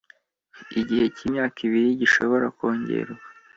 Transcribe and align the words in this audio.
igihe 0.79 1.05
cy 1.15 1.21
imyaka 1.27 1.57
ibiri 1.67 1.89
gishobora 2.01 2.45
kongerwa 2.57 3.23